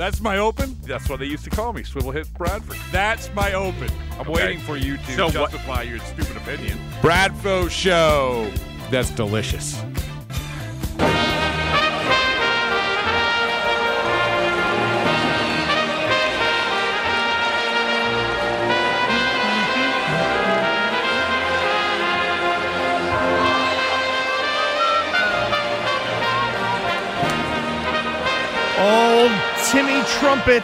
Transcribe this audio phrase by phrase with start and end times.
[0.00, 0.78] That's my open.
[0.84, 2.78] That's what they used to call me, Swivel Hit Bradford.
[2.90, 3.90] That's my open.
[4.14, 4.32] I'm Okay.
[4.32, 6.78] waiting for you to So what- justify your stupid opinion.
[7.02, 8.50] Bradfo Show.
[8.90, 9.76] That's delicious.
[30.20, 30.62] Trumpet.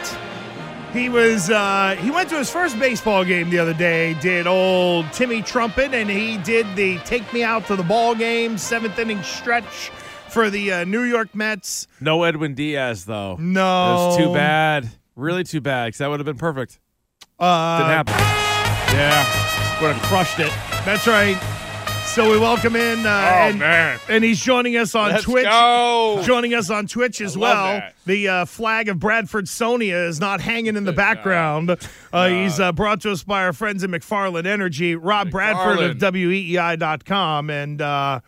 [0.93, 4.15] He was uh, he went to his first baseball game the other day.
[4.21, 8.59] Did old Timmy Trumpet, and he did the take me out to the ball game
[8.59, 9.91] seventh inning stretch
[10.29, 11.87] for the uh, New York Mets.
[12.01, 13.37] No Edwin Diaz though.
[13.37, 14.89] No, That's too bad.
[15.17, 16.79] Really too bad because that would have been perfect.
[17.39, 18.15] Uh, Didn't happen.
[18.95, 20.53] Yeah, would have crushed it.
[20.85, 21.37] That's right.
[22.17, 24.01] So we welcome in, uh, and, man.
[24.09, 25.45] and he's joining us on Let's Twitch.
[25.45, 26.23] go.
[26.25, 27.75] Joining us on Twitch as well.
[27.75, 27.95] that.
[28.07, 31.77] The uh, flag of Bradford Sonia is not hanging in the background.
[32.11, 34.97] Uh, he's uh, brought to us by our friends at McFarland Energy.
[34.97, 37.51] Rob Bradford of WEEI.com.
[37.51, 38.21] And uh,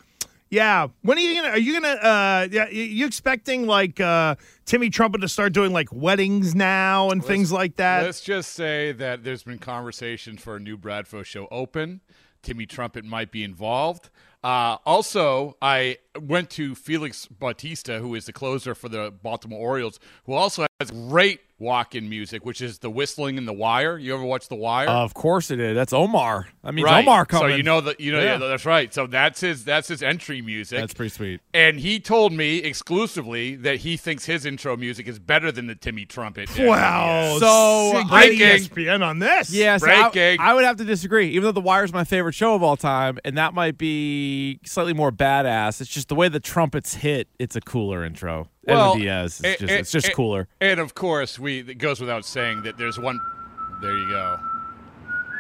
[0.51, 1.49] yeah, when are you gonna?
[1.49, 1.95] Are you gonna?
[1.95, 4.35] Uh, yeah, you- expecting like uh,
[4.67, 8.03] Timmy Trumpet to start doing like weddings now and things like that?
[8.03, 12.03] Let's just say that there's been conversations for a new Bradfo show open.
[12.43, 14.11] Timmy Trumpet might be involved.
[14.43, 19.99] Uh, also, I went to Felix Bautista, who is the closer for the Baltimore Orioles,
[20.27, 23.99] who also has great walk-in music, which is the whistling in the wire.
[23.99, 24.87] You ever watch the wire?
[24.89, 25.75] Of course it is.
[25.75, 26.47] That's Omar.
[26.63, 27.03] I mean, right.
[27.03, 27.51] Omar coming.
[27.51, 28.39] So you know that you know Yeah.
[28.39, 28.47] yeah.
[28.47, 28.95] that's right.
[28.95, 30.79] So that's his that's his entry music.
[30.79, 31.41] That's pretty sweet.
[31.53, 35.75] and he told me exclusively that he thinks his intro music is better than the
[35.75, 36.49] Timmy Trumpet.
[36.59, 37.39] wow.
[37.41, 38.39] So, Get breaking.
[38.39, 39.51] ESPN on this.
[39.53, 40.41] Yeah, so I, Breaking.
[40.41, 41.29] I would have to disagree.
[41.31, 44.61] Even though The wire is my favorite show of all time, and that might be
[44.65, 45.81] slightly more badass.
[45.81, 47.29] It's just the way the trumpets hit.
[47.39, 48.49] It's a cooler intro.
[48.67, 49.41] Well, Edwin Diaz.
[49.43, 50.49] It's and- just, and- it's just and- cooler.
[50.61, 53.21] And of course, we it goes without saying that there's one.
[53.81, 54.39] There you go.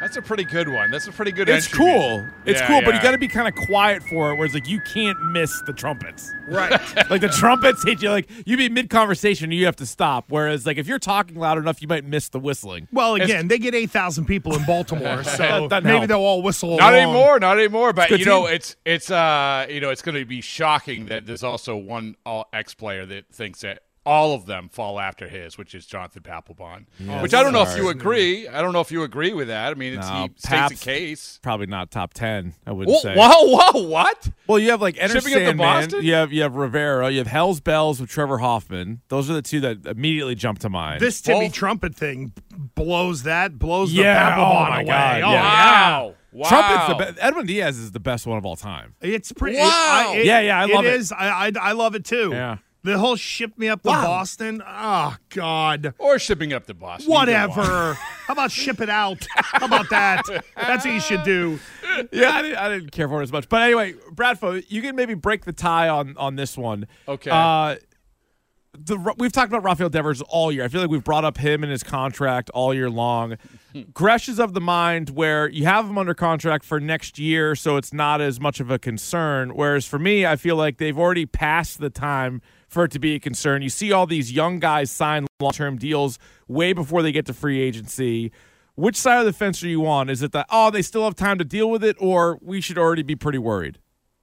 [0.00, 0.90] That's a pretty good one.
[0.90, 1.48] That's a pretty good.
[1.48, 2.18] It's entry cool.
[2.20, 2.34] music.
[2.46, 4.36] It's Yeah, cool, but you got to be kind of quiet for it.
[4.36, 6.32] Where it's like you can't miss the trumpets.
[6.48, 6.70] Right.
[7.10, 8.10] like the trumpets hit you.
[8.10, 10.26] Like you be mid conversation, and you have to stop.
[10.28, 12.88] Whereas like if you're talking loud enough, you might miss the whistling.
[12.92, 16.08] Well, again, they get eight thousand people in Baltimore, so Doesn't maybe help.
[16.08, 16.76] they'll all whistle.
[16.76, 17.02] Not along.
[17.02, 17.92] anymore, not anymore.
[17.92, 18.54] But good you know, team.
[18.54, 22.48] it's it's uh you know it's going to be shocking that there's also one all
[22.52, 26.86] ex player that thinks that all of them fall after his, which is Jonathan Papelbon.
[27.20, 28.48] which I don't know if you agree.
[28.48, 29.70] I don't know if you agree with that.
[29.70, 31.38] I mean, it's, No, he states a case.
[31.42, 32.54] Probably not top ten.
[32.66, 33.14] I wouldn't Whoa, say.
[33.14, 33.28] whoa,
[33.72, 34.30] whoa, what?
[34.46, 35.56] Well, you have like Enter Shipping up to Sandman.
[35.66, 36.04] Boston?
[36.04, 37.10] You have you have Rivera.
[37.10, 39.02] You have Hell's Bells with Trevor Hoffman.
[39.08, 41.00] Those are the two that immediately jump to mind.
[41.00, 42.32] This Timmy Both- Trumpet thing
[42.74, 44.86] blows that, blows Yeah, the oh Papelbon my away.
[44.86, 45.42] God, Oh, yeah.
[45.42, 46.14] Wow.
[46.30, 46.48] Wow.
[46.48, 47.18] Trumpet's the best.
[47.20, 48.94] Edwin Diaz is the best one of all time.
[49.00, 49.56] It's pretty.
[49.58, 49.64] Wow.
[49.66, 50.88] It, I, it, Yeah, yeah, I love it.
[50.94, 51.10] It is.
[51.12, 52.30] I, I, I love it too.
[52.32, 52.58] Yeah.
[52.84, 54.02] The whole ship me up to Wow.
[54.06, 54.62] Boston.
[54.66, 55.94] Oh God.
[55.98, 57.10] Or shipping up to Boston.
[57.12, 57.94] Whatever.
[58.26, 59.26] How about ship it out?
[59.34, 60.22] How about that?
[60.56, 61.58] That's what you should do.
[62.12, 63.48] Yeah, I didn't, I didn't care for it as much.
[63.48, 66.86] But anyway, Bradford, you can maybe break the tie on on this one.
[67.08, 67.30] Okay.
[67.30, 67.74] Uh,
[68.72, 70.64] the we've talked about Rafael Devers all year.
[70.64, 73.36] I feel like we've brought up him and his contract all year long.
[73.92, 77.76] Gresh is of the mind where you have him under contract for next year, so
[77.76, 79.50] it's not as much of a concern.
[79.50, 83.14] Whereas for me, I feel like they've already passed the time for it to be
[83.14, 83.62] a concern.
[83.62, 87.34] You see all these young guys sign long term deals way before they get to
[87.34, 88.32] free agency.
[88.74, 90.08] Which side of the fence are you on?
[90.08, 92.78] Is it that oh they still have time to deal with it, or we should
[92.78, 93.78] already be pretty worried?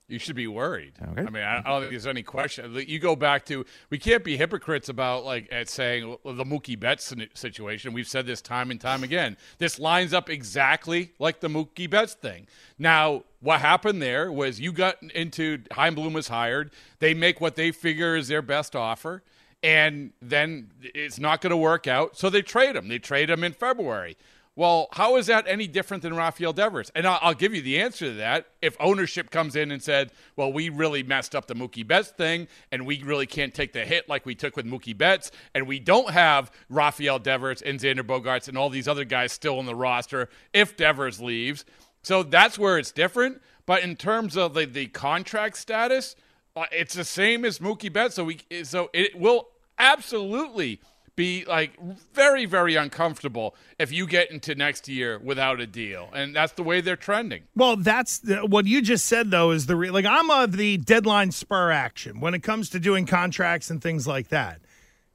[0.08, 0.94] You should be worried.
[1.02, 1.22] Okay.
[1.22, 2.76] I mean, I don't think there's any question.
[2.88, 7.12] You go back to we can't be hypocrites about like at saying the Mookie Betts
[7.34, 7.92] situation.
[7.92, 9.36] We've said this time and time again.
[9.58, 12.46] This lines up exactly like the Mookie Betts thing.
[12.78, 16.72] Now, what happened there was you got into Chaim Bloom was hired.
[17.00, 19.24] They make what they figure is their best offer,
[19.64, 22.16] and then it's not going to work out.
[22.16, 22.90] So they trade him.
[22.90, 24.18] They trade him in February.
[24.58, 26.90] Well, how is that any different than Rafael Devers?
[26.96, 28.48] And I'll, I'll give you the answer to that.
[28.62, 32.48] If ownership comes in and said, "Well, we really messed up the Mookie Betts thing,
[32.72, 35.80] and we really can't take the hit like we took with Mookie Betts, and we
[35.80, 39.76] don't have Rafael Devers and Xander Bogaerts and all these other guys still on the
[39.76, 41.66] roster if Devers leaves,"
[42.02, 43.42] so that's where it's different.
[43.66, 46.16] But in terms of the, the contract status,
[46.56, 48.16] uh, it's the same as Mookie Betts.
[48.16, 50.80] So we so it will absolutely
[51.16, 51.78] be like
[52.14, 56.64] very, very uncomfortable if you get into next year without a deal, and that's the
[56.64, 57.44] way they're trending.
[57.56, 60.78] Well, that's the, what you just said, though, is the re- like I'm of the
[60.78, 64.60] deadline spur action when it comes to doing contracts and things like that.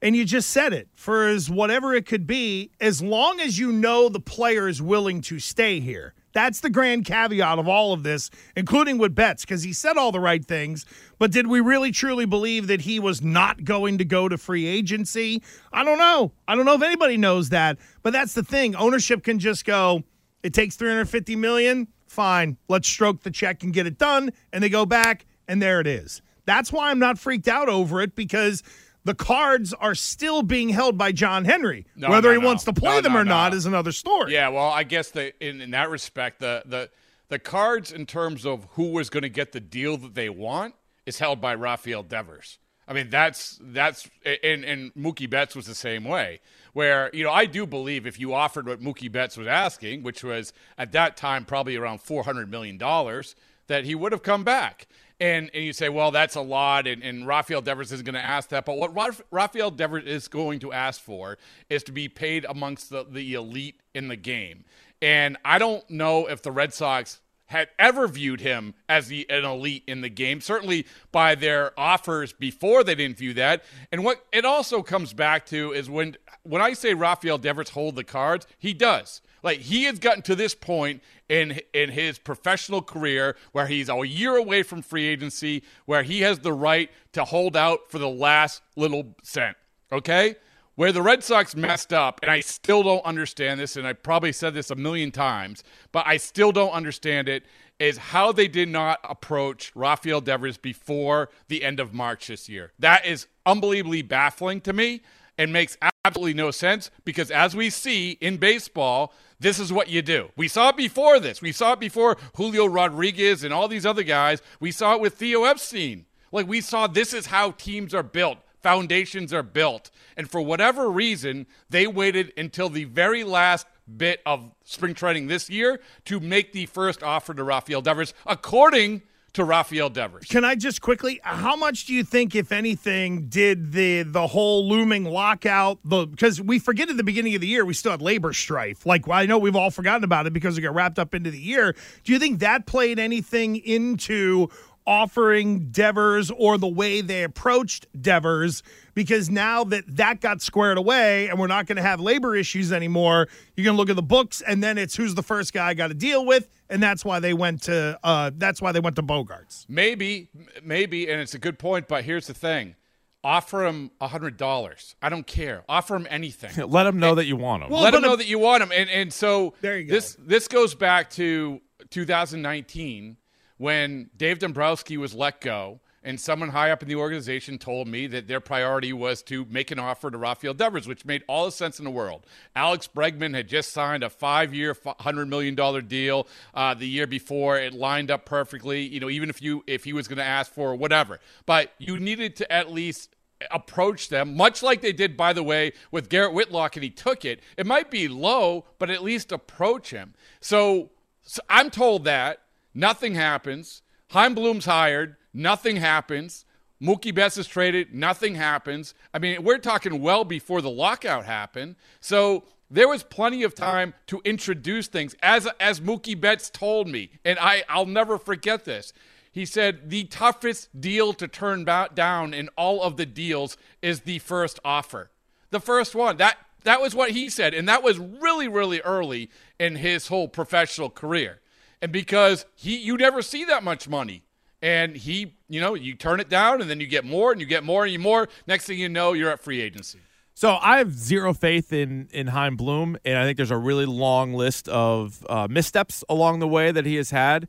[0.01, 3.71] And you just said it for as whatever it could be, as long as you
[3.71, 6.15] know the player is willing to stay here.
[6.33, 10.11] That's the grand caveat of all of this, including with Betts, because he said all
[10.11, 10.85] the right things.
[11.19, 14.65] But did we really truly believe that he was not going to go to free
[14.65, 15.43] agency?
[15.73, 16.31] I don't know.
[16.47, 17.77] I don't know if anybody knows that.
[18.03, 18.75] But that's the thing.
[18.75, 20.03] Ownership can just go,
[20.43, 21.87] it takes 350 million.
[22.07, 22.57] Fine.
[22.67, 24.31] Let's stroke the check and get it done.
[24.51, 26.21] And they go back, and there it is.
[26.45, 28.63] That's why I'm not freaked out over it because
[29.03, 31.85] the cards are still being held by John Henry.
[31.95, 32.47] No, Whether no, he no.
[32.47, 33.29] wants to play them or no.
[33.31, 34.33] not is another story.
[34.33, 36.89] Yeah, well, I guess the in, in that respect, the the
[37.29, 40.75] the cards in terms of who was going to get the deal that they want
[41.05, 42.59] is held by Rafael Devers.
[42.87, 46.41] I mean, that's that's and and Mookie Betts was the same way.
[46.73, 50.23] Where you know, I do believe if you offered what Mookie Betts was asking, which
[50.23, 53.35] was at that time probably around four hundred million dollars,
[53.67, 54.87] that he would have come back.
[55.21, 58.25] And, and you say, well, that's a lot, and, and Rafael Devers isn't going to
[58.25, 58.65] ask that.
[58.65, 61.37] But what Rafael Devers is going to ask for
[61.69, 64.65] is to be paid amongst the, the elite in the game.
[64.99, 67.21] And I don't know if the Red Sox
[67.51, 70.41] had ever viewed him as the, an elite in the game.
[70.41, 73.63] Certainly by their offers before they didn't view that.
[73.91, 77.95] And what it also comes back to is when when I say Rafael Devers hold
[77.95, 79.21] the cards, he does.
[79.43, 84.07] Like he has gotten to this point in in his professional career where he's a
[84.07, 88.09] year away from free agency, where he has the right to hold out for the
[88.09, 89.57] last little cent.
[89.91, 90.35] Okay?
[90.75, 94.31] Where the Red Sox messed up, and I still don't understand this, and I probably
[94.31, 97.43] said this a million times, but I still don't understand it,
[97.77, 102.71] is how they did not approach Rafael Devers before the end of March this year.
[102.79, 105.01] That is unbelievably baffling to me
[105.37, 110.01] and makes absolutely no sense because as we see in baseball, this is what you
[110.01, 110.29] do.
[110.35, 111.41] We saw it before this.
[111.41, 114.41] We saw it before Julio Rodriguez and all these other guys.
[114.59, 116.05] We saw it with Theo Epstein.
[116.31, 118.37] Like we saw this is how teams are built.
[118.61, 119.89] Foundations are built.
[120.15, 123.67] And for whatever reason, they waited until the very last
[123.97, 129.01] bit of spring training this year to make the first offer to Rafael Devers, according
[129.33, 130.25] to Rafael Devers.
[130.27, 131.19] Can I just quickly?
[131.23, 135.79] How much do you think, if anything, did the the whole looming lockout?
[135.85, 138.85] The because we forget at the beginning of the year we still had labor strife.
[138.85, 141.31] Like well, I know we've all forgotten about it because it got wrapped up into
[141.31, 141.75] the year.
[142.03, 144.49] Do you think that played anything into?
[144.87, 148.63] Offering Devers or the way they approached Devers
[148.93, 152.71] because now that that got squared away and we're not going to have labor issues
[152.71, 155.69] anymore, you're going to look at the books and then it's who's the first guy
[155.69, 158.79] I got to deal with, and that's why they went to uh, that's why they
[158.79, 159.65] went to Bogaerts.
[159.69, 160.29] Maybe,
[160.63, 161.87] maybe, and it's a good point.
[161.87, 162.75] But here's the thing:
[163.23, 164.95] offer him a hundred dollars.
[165.01, 165.63] I don't care.
[165.69, 166.69] Offer him anything.
[166.69, 167.71] Let them know that you want them.
[167.71, 168.71] Well, Let but him know that you want him.
[168.73, 169.93] And and so There you go.
[169.93, 173.17] This this goes back to 2019
[173.61, 175.79] when Dave Dombrowski was let go.
[176.03, 179.69] And someone high up in the organization told me that their priority was to make
[179.69, 182.25] an offer to Rafael Devers, which made all the sense in the world.
[182.55, 187.59] Alex Bregman had just signed a five-year, $100 million deal uh, the year before.
[187.59, 188.81] It lined up perfectly.
[188.81, 191.99] You know, even if you if he was going to ask for whatever, but you
[191.99, 193.15] needed to at least
[193.51, 197.25] approach them, much like they did, by the way, with Garrett Whitlock, and he took
[197.25, 197.41] it.
[197.57, 200.15] It might be low, but at least approach him.
[200.39, 200.89] So,
[201.21, 202.39] so I'm told that
[202.73, 203.81] nothing happens.
[204.09, 206.45] Chaim Bloom's hired, nothing happens.
[206.81, 208.95] Mookie Betts is traded, nothing happens.
[209.13, 211.75] I mean, we're talking well before the lockout happened.
[211.99, 217.11] So there was plenty of time to introduce things, as as Mookie Betts told me,
[217.23, 218.93] and I I'll never forget this.
[219.31, 224.19] He said the toughest deal to turn down in all of the deals is the
[224.19, 225.11] first offer.
[225.51, 226.17] The first one.
[226.17, 229.29] That that was what he said and that was really really early
[229.59, 231.41] in his whole professional career.
[231.81, 234.23] And because he you never see that much money.
[234.63, 237.47] And he, you know, you turn it down and then you get more and you
[237.47, 238.29] get more and you more.
[238.45, 239.99] Next thing you know, you're at free agency.
[240.33, 243.85] So I have zero faith in in Chaim Bloom, and I think there's a really
[243.85, 247.47] long list of uh, missteps along the way that he has had.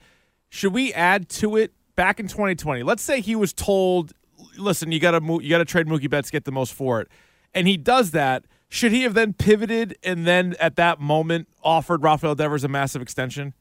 [0.49, 2.83] Should we add to it back in 2020?
[2.83, 4.13] Let's say he was told,
[4.59, 7.09] "Listen, you got to you got to trade Mookie Betts, get the most for it,"
[7.55, 8.45] and he does that.
[8.69, 13.03] Should he have then pivoted and then at that moment offered Rafael Devers a massive
[13.03, 13.53] extension?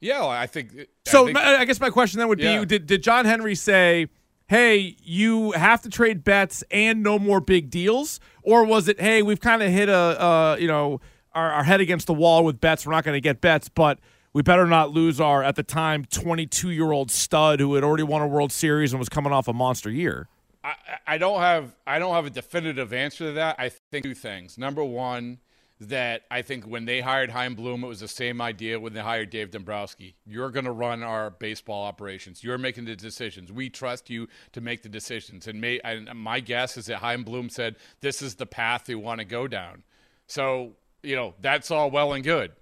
[0.00, 0.72] Yeah, I think.
[0.78, 2.64] I So think- I guess my question then would be: Yeah.
[2.64, 4.06] did, did John Henry say,
[4.48, 9.22] "Hey, you have to trade Betts and no more big deals," or was it, "Hey,
[9.22, 11.00] we've kind of hit a uh, you know
[11.34, 12.86] our, our head against the wall with Betts.
[12.86, 13.98] We're not going to get Betts, but
[14.32, 18.02] we better not lose our at the time 22 year old stud who had already
[18.04, 20.28] won a World Series and was coming off a monster year."
[20.64, 20.74] I,
[21.06, 23.56] I don't have I don't have a definitive answer to that.
[23.58, 24.56] I think two things.
[24.58, 25.38] Number one,
[25.80, 29.00] that I think when they hired Chaim Bloom, it was the same idea when they
[29.00, 30.14] hired Dave Dombrowski.
[30.26, 32.44] You're going to run our baseball operations.
[32.44, 33.50] You're making the decisions.
[33.50, 35.46] We trust you to make the decisions.
[35.46, 38.94] And, may, and my guess is that Chaim Bloom said this is the path they
[38.94, 39.82] want to go down.
[40.26, 42.52] So you know that's all well and good.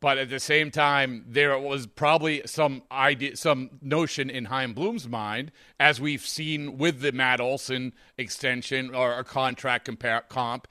[0.00, 5.08] But at the same time, there was probably some idea, some notion in Chaim Bloom's
[5.08, 5.50] mind,
[5.80, 9.88] as we've seen with the Matt Olson extension or a contract
[10.28, 10.68] comp,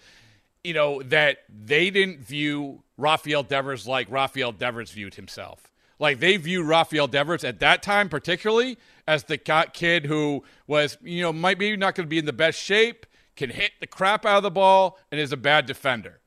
[0.64, 5.72] you know, that they didn't view Rafael Devers like Rafael Devers viewed himself.
[6.00, 8.78] Like they view Rafael Devers at that time, particularly
[9.08, 12.34] as the kid who was, you know, might be not going to be in the
[12.34, 13.06] best shape,
[13.36, 16.20] can hit the crap out of the ball, and is a bad defender.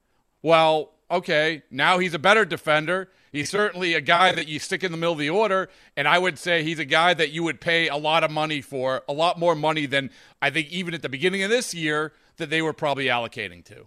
[0.42, 3.10] Well, okay, now he's a better defender.
[3.32, 6.18] He's certainly a guy that you stick in the middle of the order, and I
[6.18, 9.12] would say he's a guy that you would pay a lot of money for, a
[9.12, 12.62] lot more money than I think even at the beginning of this year that they
[12.62, 13.86] were probably allocating to.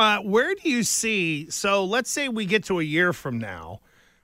[0.00, 1.50] Uh, where do you see?
[1.50, 3.80] So let's say we get to a year from now.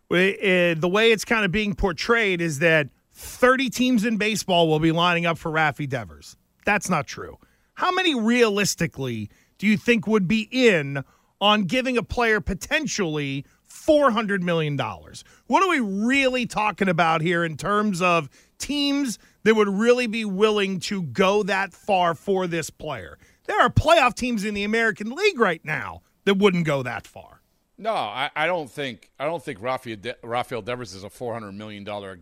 [0.08, 4.68] We, uh, the way it's kind of being portrayed is that 30 teams in baseball
[4.68, 6.34] will be lining up for Rafi Devers.
[6.64, 7.36] That's not true.
[7.74, 9.28] How many realistically
[9.58, 11.04] do you think would be in
[11.42, 14.78] on giving a player potentially $400 million?
[14.78, 20.24] What are we really talking about here in terms of teams that would really be
[20.24, 23.18] willing to go that far for this player?
[23.46, 27.40] There are playoff teams in the American League right now that wouldn't go that far.
[27.78, 31.34] No, I, I don't think I don't think Rafael, De- Rafael Devers is a four
[31.34, 32.18] hundred million dollar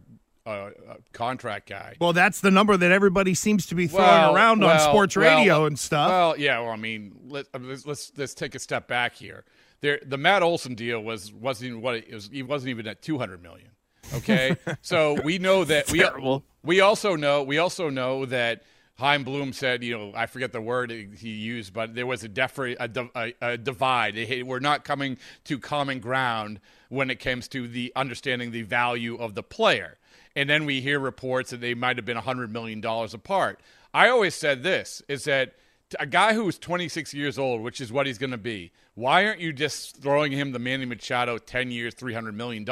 [0.47, 0.71] uh, uh,
[1.12, 1.95] contract guy.
[2.00, 5.16] Well, that's the number that everybody seems to be throwing Well, around on well, sports
[5.16, 6.11] well, radio and stuff.
[6.11, 6.59] Well, yeah.
[6.61, 9.45] Well, I mean, let, uh, let's, let's let's take a step back here.
[9.81, 12.28] There, the Matt Olson deal was wasn't even what it was.
[12.33, 13.69] He wasn't even at two hundred million.
[14.12, 16.45] Okay, so we know that we Terrible.
[16.64, 18.64] we also know we also know that
[18.96, 22.28] Chaim Bloom said, you know, I forget the word he used, but there was a,
[22.28, 24.14] defer- a, a, a divide.
[24.14, 29.16] They- We're not coming to common ground when it comes to the understanding the value
[29.16, 29.98] of the player.
[30.36, 33.60] And then we hear reports that they might have been $100 million apart.
[33.92, 35.54] I always said this is that
[36.00, 39.40] a guy who's 26 years old, which is what he's going to be, why aren't
[39.40, 42.64] you just throwing him the Manny Machado 10 years, $300 million?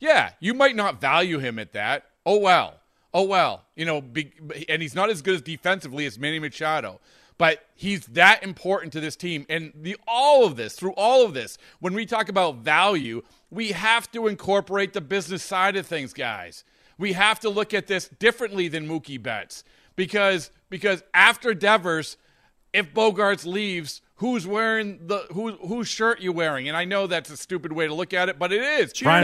[0.00, 2.04] Yeah, you might not value him at that.
[2.24, 2.80] Oh, well.
[3.16, 3.64] Oh, well.
[3.74, 4.30] You know, be,
[4.68, 7.00] and he's not as good as defensively as Manny Machado.
[7.38, 9.46] But he's that important to this team.
[9.48, 13.68] And the all of this, through all of this, when we talk about value, we
[13.68, 16.62] have to incorporate the business side of things, guys.
[16.98, 19.64] We have to look at this differently than Mookie Betts.
[19.96, 22.18] Because because after Devers,
[22.74, 26.68] if Bogaerts leaves, who's wearing the who whose shirt you wearing?
[26.68, 28.92] And I know that's a stupid way to look at it, but it is.
[28.92, 29.22] Duran.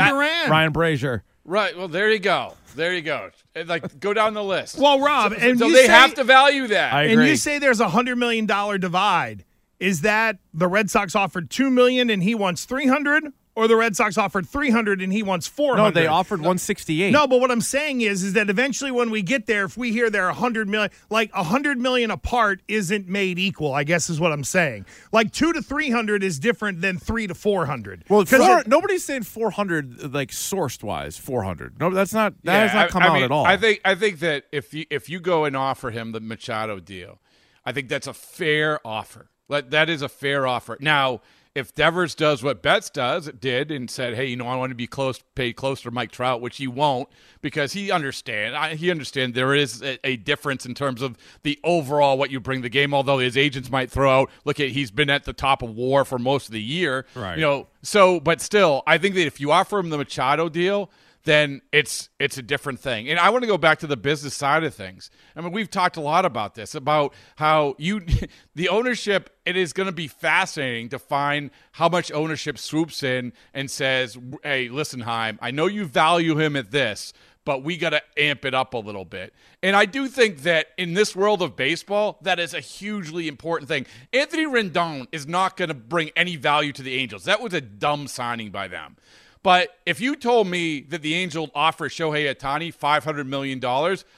[0.50, 1.22] Ryan Brasier.
[1.44, 1.76] Right.
[1.76, 2.54] Well, there you go.
[2.76, 3.30] There you go.
[3.66, 4.78] Like go down the list.
[4.78, 6.92] Well, Rob, so, and so you they say- have to value that.
[6.92, 7.14] I agree.
[7.22, 9.44] and you say there's a hundred million dollar divide.
[9.80, 13.76] Is that the Red Sox offered two million and he wants three hundred, or the
[13.76, 17.10] Red Sox offered three hundred and he wants four no, they offered 168.
[17.10, 19.92] No, but what I'm saying is, is that eventually when we get there, if we
[19.92, 23.74] hear they're a hundred million, like a hundred million apart isn't made equal.
[23.74, 24.86] I guess is what I'm saying.
[25.12, 28.04] Like two to three hundred is different than three to four hundred.
[28.08, 31.78] Well, because four, nobody's saying 400 like sourced wise 400.
[31.78, 33.44] No, that's not that has not come I, I out mean, at all.
[33.44, 36.80] I think I think that if you if you go and offer him the Machado
[36.80, 37.20] deal,
[37.64, 39.28] I think that's a fair offer.
[39.48, 40.78] Like, that is a fair offer.
[40.80, 41.20] Now,
[41.54, 44.74] if Devers does what Betts does, did, and said, "Hey, you know, I want to
[44.74, 47.08] be close, paid close to Mike Trout," which he won't
[47.42, 48.56] because he understand.
[48.56, 52.40] I, he understand there is a, a difference in terms of the overall what you
[52.40, 52.94] bring the game.
[52.94, 56.04] Although his agents might throw out, look at he's been at the top of WAR
[56.04, 57.36] for most of the year, Right.
[57.36, 60.90] You know, so but still, I think that if you offer him the Machado deal
[61.24, 63.08] then it's it's a different thing.
[63.08, 65.10] And I want to go back to the business side of things.
[65.36, 68.02] I mean, we've talked a lot about this about how you
[68.54, 73.32] the ownership it is going to be fascinating to find how much ownership swoops in
[73.54, 77.12] and says, "Hey, listen, Chaim, I know you value him at this,
[77.44, 80.68] but we got to amp it up a little bit." And I do think that
[80.76, 83.86] in this world of baseball, that is a hugely important thing.
[84.12, 87.24] Anthony Rendon is not going to bring any value to the Angels.
[87.24, 88.96] That was a dumb signing by them.
[89.42, 93.60] But if you told me that the Angels offer Shohei Ohtani $500 million,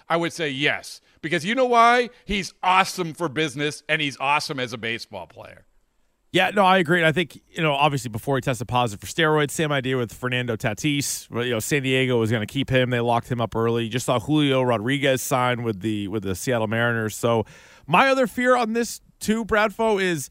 [0.09, 1.01] I would say yes.
[1.23, 2.11] Because you know why?
[2.27, 5.65] He's awesome for business and he's awesome as a baseball player.
[6.35, 7.05] Yeah, no, I agree.
[7.05, 10.57] I think you know, obviously, before he tested positive for steroids, same idea with Fernando
[10.57, 11.31] Tatis.
[11.31, 13.89] You know, San Diego was going to keep him; they locked him up early.
[13.89, 17.15] Just saw Julio Rodriguez sign with the with the Seattle Mariners.
[17.15, 17.47] So,
[17.87, 20.29] my other fear on this too, Bradfo, is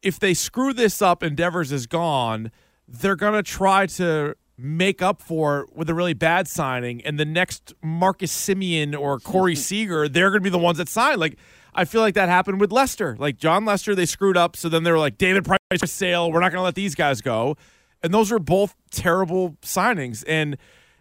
[0.00, 2.52] if they screw this up and Devers is gone,
[2.92, 7.18] they're going to try to make up for it with a really bad signing, and
[7.18, 11.18] the next Marcus Semien or Corey Seager, they're going to be the ones that sign.
[11.18, 11.38] Like
[11.74, 13.16] I feel like that happened with Lester.
[13.18, 16.30] Like Jon Lester, they screwed up, so then they were like David Price for sale.
[16.30, 17.56] We're not going to let these guys go,
[18.02, 20.22] and those are both terrible signings.
[20.26, 20.58] And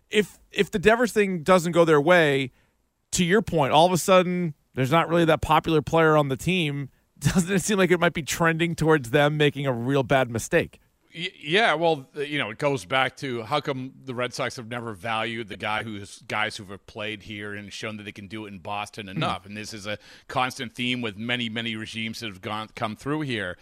[0.10, 2.52] if if the Devers thing doesn't go their way,
[3.12, 6.38] to your point, all of a sudden there's not really that popular player on the
[6.38, 6.90] team.
[7.22, 10.80] Doesn't it seem like it might be trending towards them making a real bad mistake?
[11.14, 14.94] Yeah, well, you know, it goes back to how come the Red Sox have never
[14.94, 18.46] valued the guy who's guys who have played here and shown that they can do
[18.46, 19.18] it in Boston hmm.
[19.18, 19.44] enough.
[19.44, 19.48] Mm.
[19.48, 23.22] And this is a constant theme with many, many regimes that have gone come through
[23.22, 23.58] here.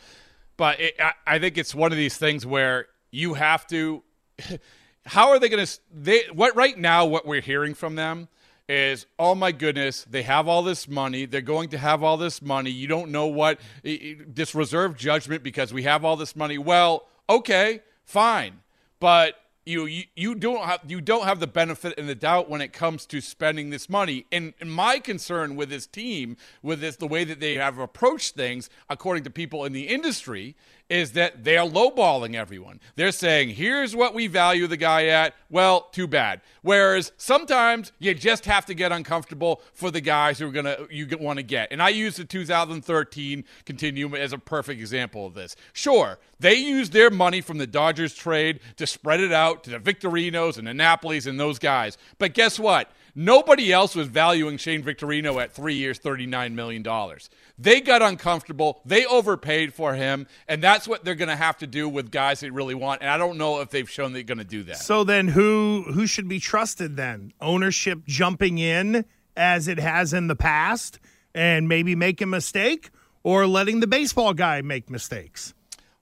[0.58, 4.04] But it, I, I think it's one of these things where you have to.
[5.06, 5.80] How are they going to?
[5.92, 7.06] They what right now?
[7.06, 8.28] What we're hearing from them
[8.68, 12.40] is oh my goodness they have all this money they're going to have all this
[12.40, 17.08] money you don't know what this reserve judgment because we have all this money well
[17.30, 18.62] okay, fine,
[19.00, 22.60] but you, you you don't have you don't have the benefit and the doubt when
[22.60, 24.26] it comes to spending this money.
[24.32, 28.36] And, and my concern with this team, with this the way that they have approached
[28.36, 30.56] things, according to people in the industry,
[30.90, 32.80] is that they're lowballing everyone.
[32.96, 35.36] They're saying, here's what we value the guy at.
[35.50, 36.42] Well, too bad.
[36.62, 41.08] Whereas sometimes you just have to get uncomfortable for the guys who are gonna you
[41.20, 41.72] want to get.
[41.72, 45.56] And I use the 2013 continuum as a perfect example of this.
[45.74, 49.80] Sure, they used their money from the Dodgers trade to spread it out to the
[49.80, 51.98] Victorinos and the Napolis and those guys.
[52.18, 52.92] But guess what?
[53.16, 56.86] Nobody else was valuing Shane Victorino at three years, $39 million.
[57.58, 58.82] They got uncomfortable.
[58.86, 60.28] They overpaid for him.
[60.48, 63.02] And that's what they're going to have to do with guys they really want.
[63.02, 64.78] And I don't know if they've shown they're going to do that.
[64.78, 67.34] So then who who should be trusted then?
[67.42, 71.00] Ownership jumping in as it has in the past
[71.34, 72.90] and maybe make a mistake
[73.24, 75.54] or letting the baseball guy make mistakes?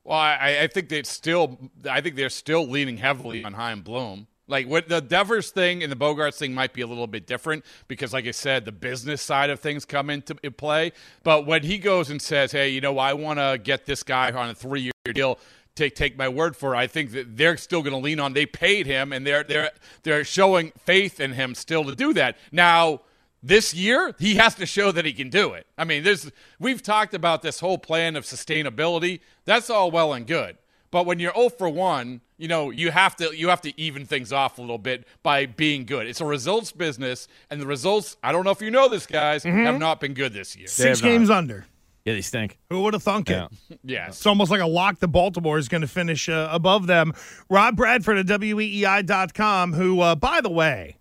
[0.04, 4.28] Well, I, I think they still I think they're still leaning heavily on Chaim Bloom.
[4.48, 7.66] Like what the Devers thing and the Bogaerts thing might be a little bit different
[7.88, 10.94] because, like I said, the business side of things come into play.
[11.24, 14.32] But when he goes and says, "Hey, you know, I want to get this guy
[14.32, 15.38] on a three-year deal,"
[15.76, 16.78] take take my word for it.
[16.78, 18.34] I think that they're still going to lean on.
[18.34, 19.72] They paid him, and they're they're
[20.04, 22.38] they're showing faith in him still to do that.
[22.52, 23.02] Now,
[23.44, 25.68] this year, he has to show that he can do it.
[25.78, 29.20] I mean, there's we've talked about this whole plan of sustainability.
[29.46, 30.58] That's all well and good.
[30.90, 34.06] But when you're 0 for 1, you know, you have to you have to even
[34.06, 36.08] things off a little bit by being good.
[36.08, 39.44] It's a results business, and the results, I don't know if you know this, guys,
[39.44, 39.66] mm-hmm.
[39.66, 40.68] have not been good this year.
[40.68, 41.38] Six games not.
[41.38, 41.66] under.
[42.06, 42.58] Yeah, they stink.
[42.70, 43.48] Who would have thunk yeah.
[43.70, 43.80] it?
[43.84, 47.12] yeah, It's almost like a lock that Baltimore is going to finish uh, above them.
[47.50, 50.96] Rob Bradford at WEEI.com, who, uh, by the way,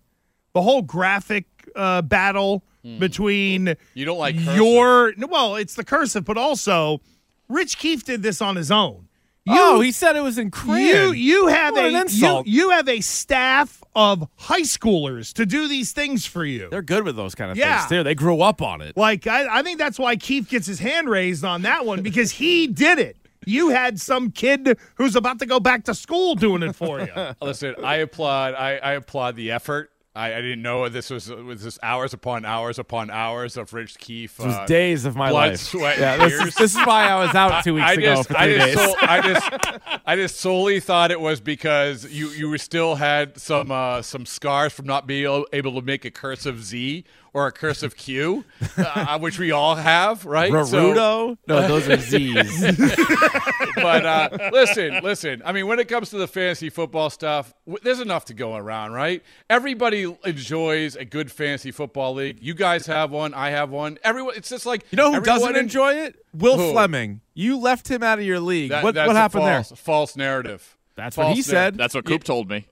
[0.53, 1.45] the whole graphic
[1.77, 2.99] uh, battle mm.
[2.99, 4.55] between you don't like cursive.
[4.55, 6.99] your well, it's the cursive, but also
[7.47, 9.06] Rich Keefe did this on his own.
[9.47, 12.89] You, oh, he said it was in You you have what a you, you, have
[12.89, 16.67] a staff of high schoolers to do these things for you.
[16.69, 17.79] They're good with those kind of yeah.
[17.79, 18.03] things too.
[18.03, 18.97] They grew up on it.
[18.97, 22.31] Like I, I think that's why Keith gets his hand raised on that one because
[22.31, 23.15] he did it.
[23.45, 27.13] You had some kid who's about to go back to school doing it for you.
[27.41, 28.53] Listen, I applaud.
[28.53, 32.43] I, I applaud the effort I, I, didn't know this was was this hours upon
[32.43, 34.39] hours upon hours of Rich Keefe.
[34.39, 35.59] Uh, days of my blood, life.
[35.59, 38.27] Sweat, yeah, this is, this is, why I was out two weeks I ago just,
[38.27, 38.75] for three I days.
[38.75, 43.71] Sol- I just, I just solely thought it was because you you still had some
[43.71, 47.03] uh, some scars from not being able to make a cursive Z
[47.37, 48.43] or a cursive Q,
[48.77, 50.51] uh, which we all have, right?
[50.51, 50.67] Naruto?
[50.67, 52.61] So, no, those are Z's.
[53.75, 55.43] but uh, listen, listen.
[55.45, 58.55] I mean, when it comes to the fantasy football stuff, w- there's enough to go
[58.55, 59.21] around, right?
[59.51, 62.39] Everybody enjoys a good fantasy football league.
[62.41, 63.35] You guys have one.
[63.35, 63.99] I have one.
[64.03, 64.33] Everyone.
[64.35, 66.15] It's just like you know who doesn't in- enjoy it?
[66.33, 66.71] Will who?
[66.71, 67.21] Fleming.
[67.35, 68.71] You left him out of your league.
[68.71, 69.77] That, what what happened false, there?
[69.77, 70.75] False narrative.
[70.95, 71.77] That's false what he said.
[71.77, 72.65] That's what Coop told me.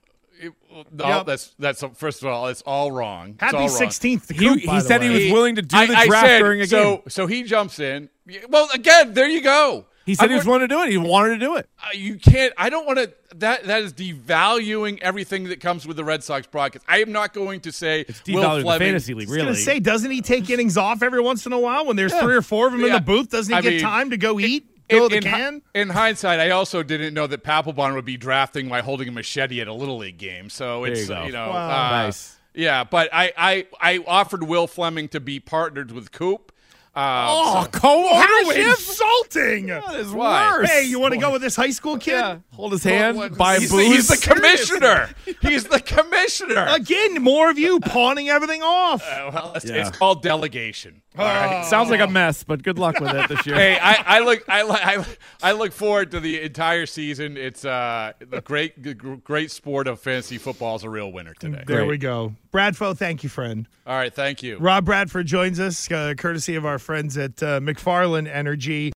[0.92, 1.26] No, yep.
[1.26, 3.36] that's that's first of all, it's all wrong.
[3.38, 4.28] Happy sixteenth.
[4.28, 6.96] He, he said he was willing to do I, the draft said, during a so,
[6.96, 7.02] game.
[7.08, 8.08] So he jumps in.
[8.48, 9.86] Well, again, there you go.
[10.04, 10.90] He said I he was willing to do it.
[10.90, 11.68] He wanted to do it.
[11.80, 12.52] Uh, you can't.
[12.56, 13.12] I don't want to.
[13.36, 16.84] That that is devaluing everything that comes with the Red Sox broadcast.
[16.88, 19.28] I am not going to say it's devaluing the fantasy league.
[19.28, 22.12] Really, I say, doesn't he take innings off every once in a while when there's
[22.12, 22.22] yeah.
[22.22, 22.88] three or four of them yeah.
[22.88, 23.30] in the booth?
[23.30, 24.75] Doesn't he I get mean, time to go eat?
[24.88, 25.62] Go the in, hi- can?
[25.74, 29.60] in hindsight, I also didn't know that Papelbon would be drafting while holding a machete
[29.60, 30.48] at a little league game.
[30.50, 31.28] So There it's you go.
[31.28, 31.68] know Wow.
[31.68, 32.36] uh, Nice.
[32.54, 36.52] Yeah, but I, I I offered Will Fleming to be partnered with Coop.
[36.96, 38.64] Uh, Oh, so- co-ownership.
[38.64, 39.66] How insulting!
[39.66, 40.50] That is Why?
[40.50, 40.70] worse.
[40.70, 42.12] Hey, you want to go with this high school kid?
[42.12, 42.38] Yeah.
[42.54, 43.18] Hold his hand.
[43.18, 43.86] What- buy he's, booze.
[43.88, 45.10] the, he's the commissioner.
[45.42, 46.66] he's the commissioner.
[46.70, 49.02] Again, more of you pawning everything off.
[49.06, 49.86] Uh, well, it's, Yeah.
[49.86, 51.02] it's called delegation.
[51.18, 51.64] All right.
[51.64, 53.56] Sounds like a mess, but good luck with it this year.
[53.56, 55.06] Hey, I, I look I, li- I
[55.42, 57.38] I look forward to the entire season.
[57.38, 61.64] It's uh the great great sport of fantasy football is a real winner today.
[61.66, 61.88] There Great.
[61.88, 62.34] we go.
[62.56, 63.68] Bradfo, thank you, friend.
[63.86, 64.56] All right, thank you.
[64.56, 68.94] Rob Bradford joins us, uh, courtesy of our friends at uh, McFarland Energy.